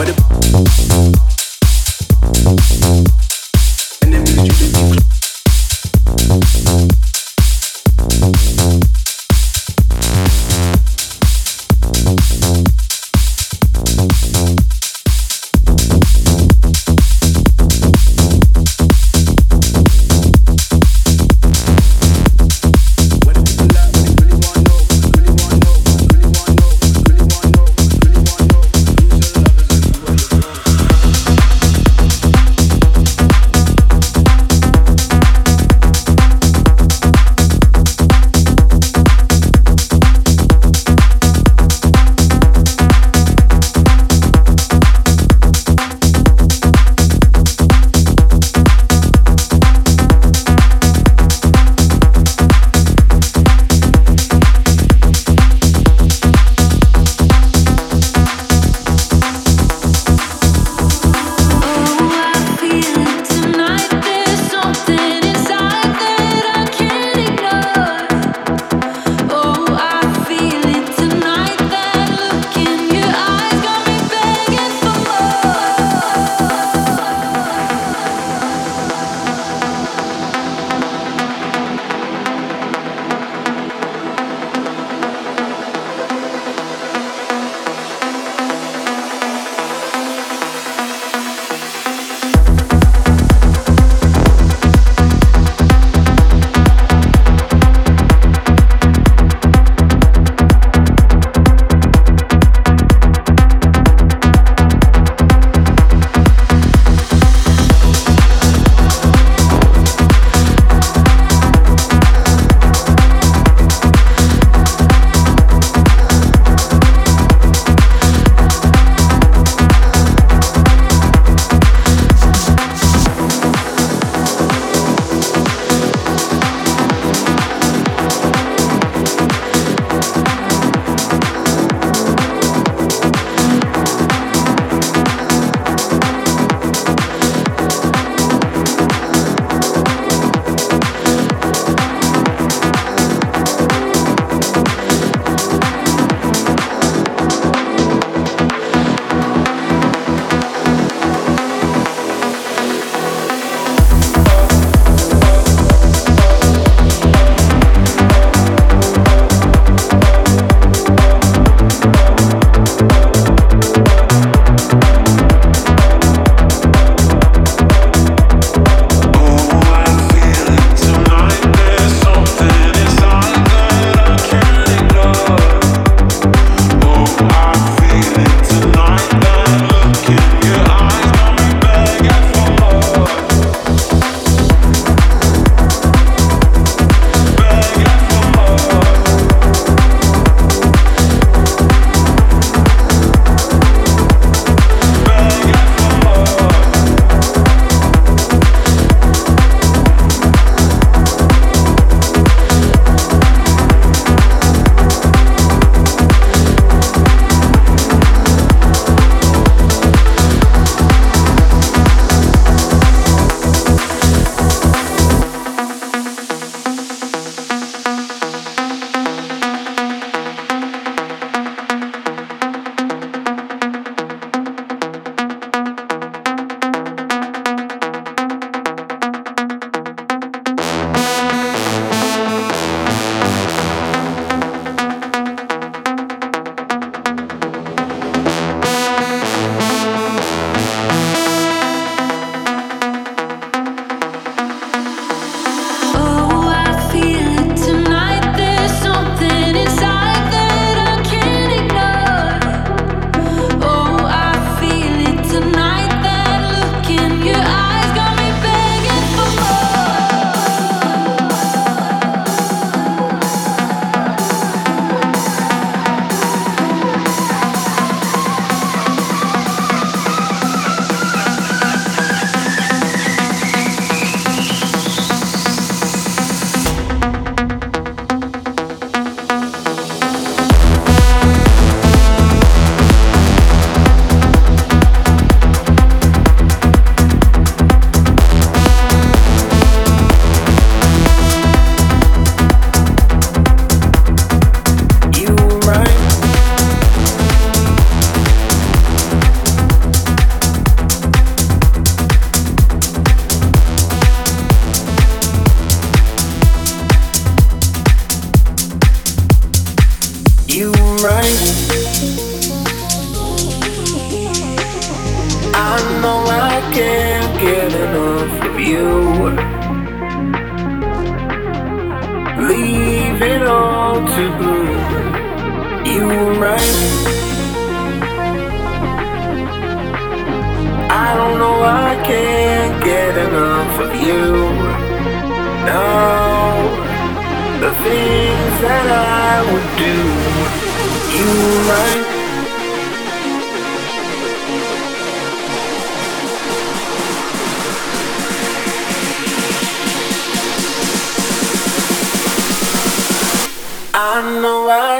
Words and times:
What 0.00 0.08
a 0.08 1.29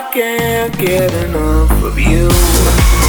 I 0.00 0.12
can't 0.14 0.78
get 0.78 1.12
enough 1.26 1.84
of 1.84 1.98
you. 1.98 2.99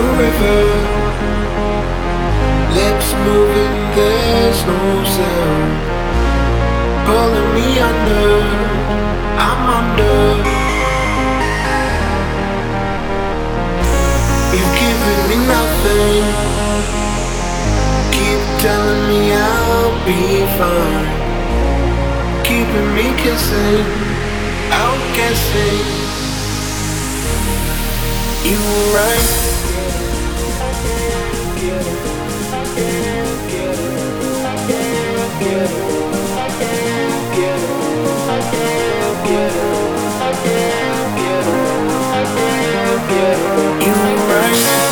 river. 0.00 0.62
Lips 2.74 3.08
moving, 3.26 3.76
there's 3.94 4.60
no 4.66 4.82
sound. 5.16 5.72
Pulling 7.06 7.50
me 7.54 7.68
under, 7.78 8.30
I'm 9.46 9.62
under. 9.80 10.18
You've 14.56 14.74
me 15.30 15.36
nothing. 15.54 16.24
Keep 18.14 18.42
telling 18.64 19.02
me 19.10 19.20
I'll 19.32 19.94
be 20.06 20.22
fine. 20.58 21.06
Keeping 22.42 22.88
me 22.94 23.06
guessing. 23.22 24.04
You 28.44 28.58
were 28.58 28.94
right. 28.94 29.53
You 39.26 39.40
rush. 44.28 44.83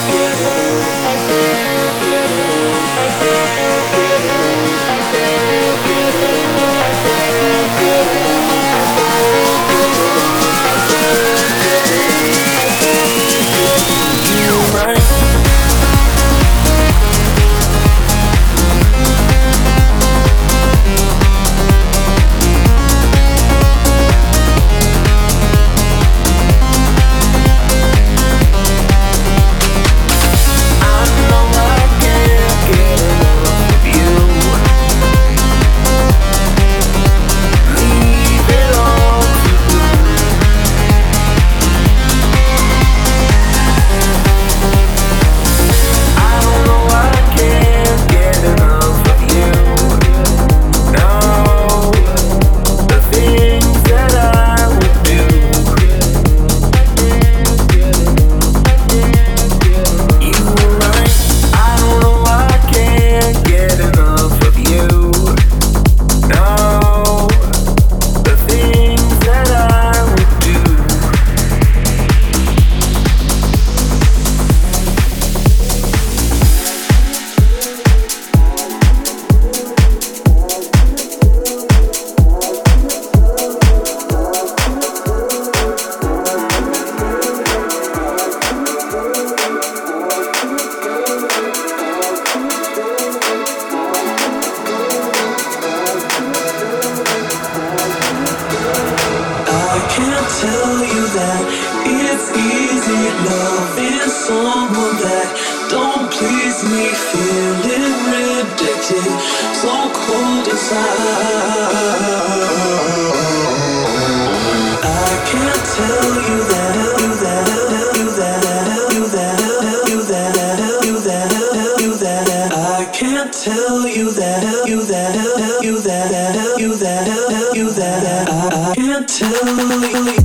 tell 127.28 127.54
you 127.54 127.70
that 127.70 128.28
I 128.28 128.74
can't 128.74 129.08
tell 129.08 130.16
you. 130.16 130.21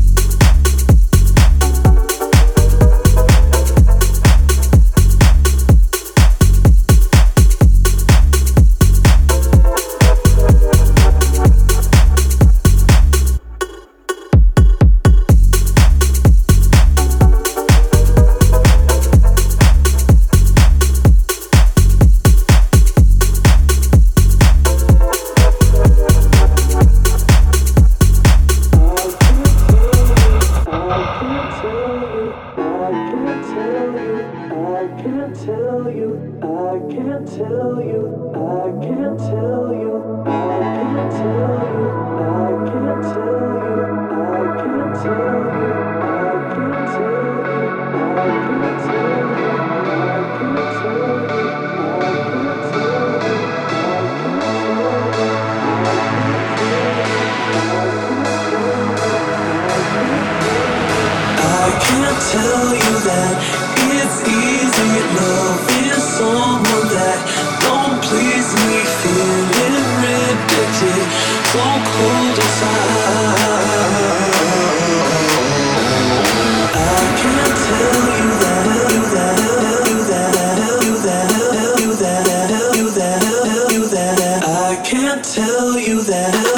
I 84.77 84.83
can't 84.83 85.25
tell 85.25 85.79
you 85.79 86.03
that. 86.03 86.56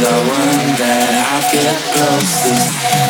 the 0.00 0.10
one 0.10 0.76
that 0.76 1.12
I 1.32 1.52
get 1.52 1.76
closest. 1.94 3.05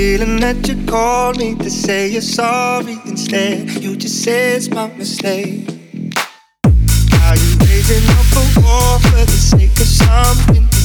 feeling 0.00 0.40
that 0.40 0.66
you 0.66 0.74
called 0.86 1.36
me 1.36 1.54
to 1.54 1.68
say 1.68 2.08
you're 2.08 2.22
sorry 2.22 2.96
instead. 3.04 3.68
You 3.82 3.96
just 3.96 4.24
said 4.24 4.56
it's 4.56 4.70
my 4.70 4.86
mistake. 4.96 5.68
Are 7.24 7.36
you 7.42 7.50
raising 7.66 8.06
up 8.18 8.30
a 8.40 8.44
war 8.64 8.98
for 8.98 9.24
the 9.32 9.40
sake 9.50 9.78
of 9.78 9.90
something? 10.02 10.79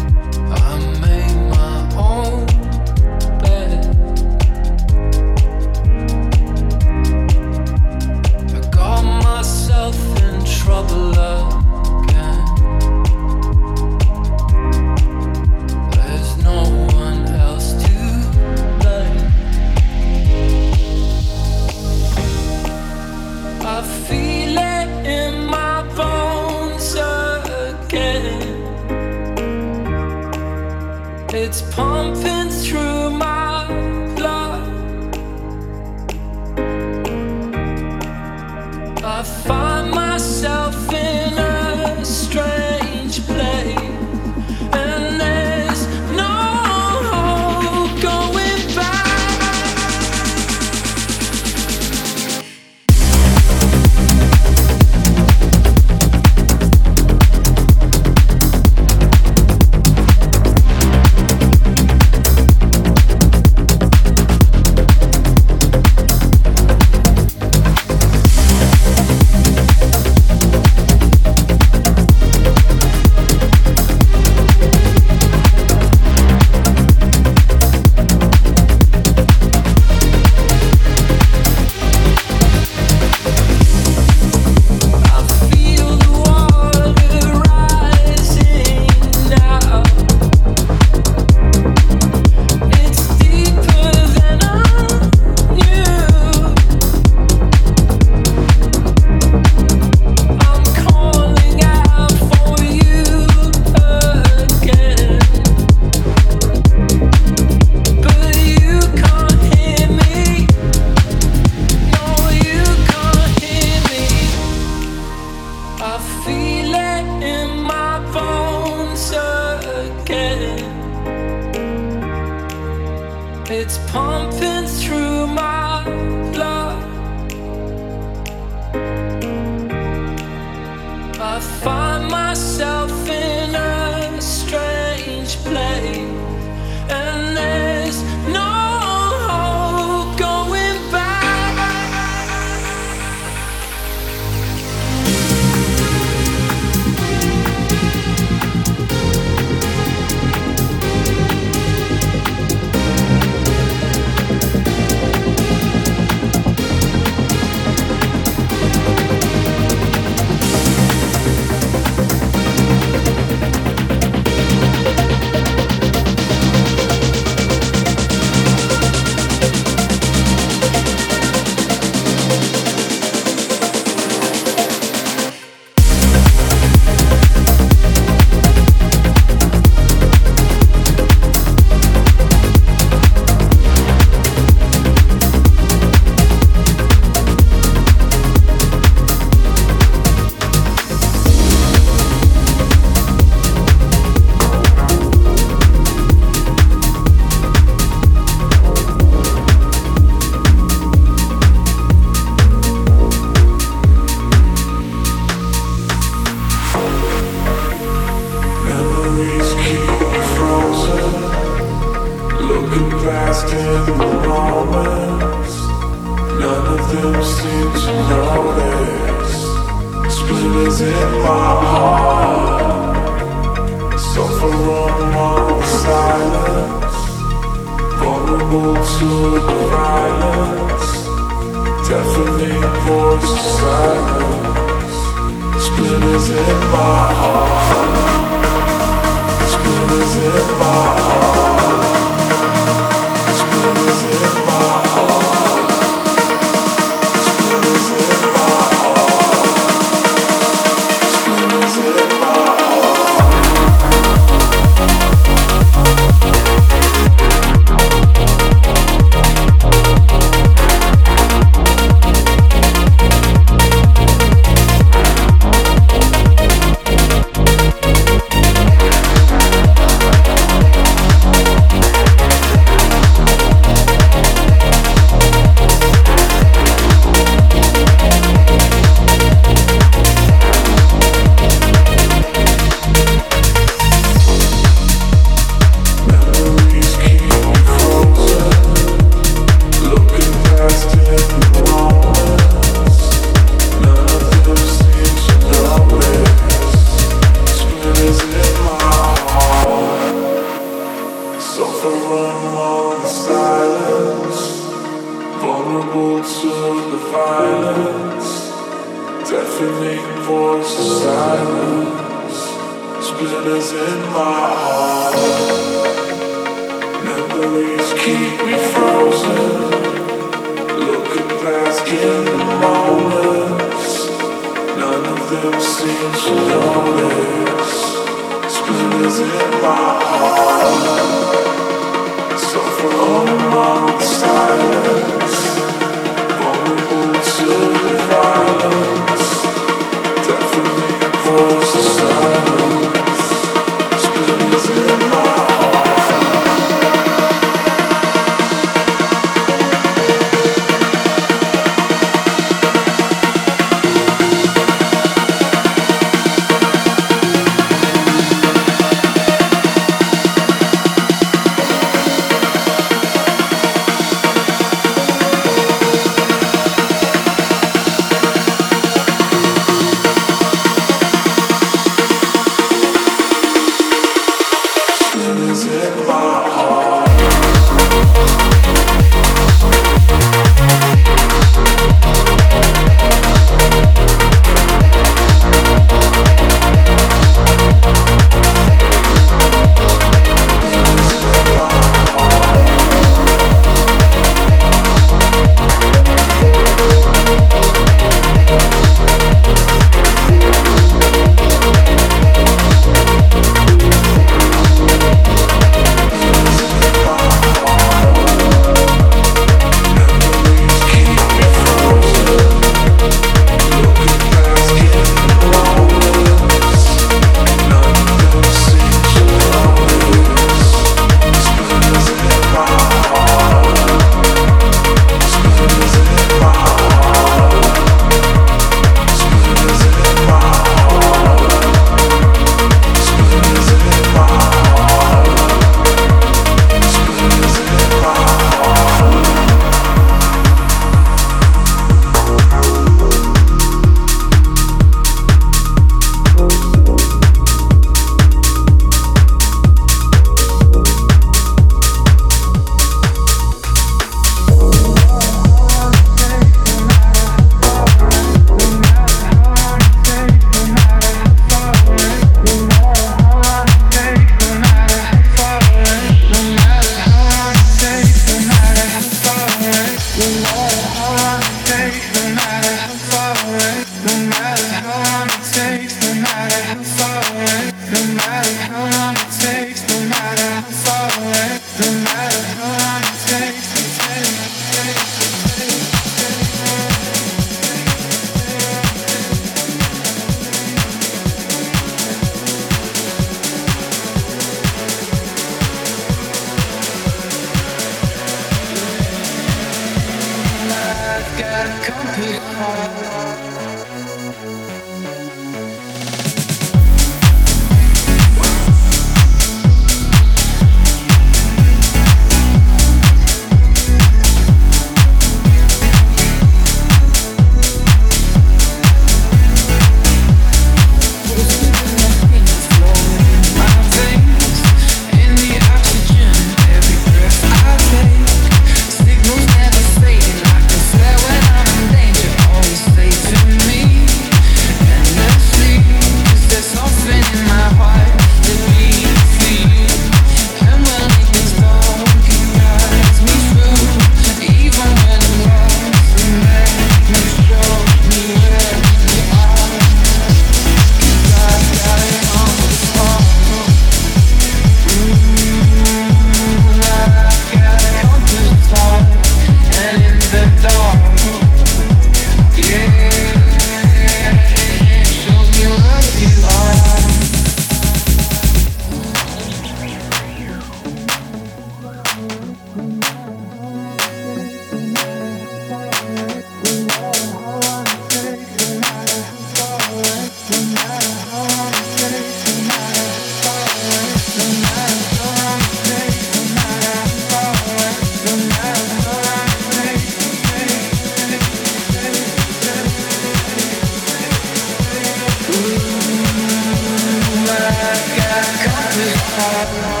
Thank 599.23 599.95
you. 599.95 600.00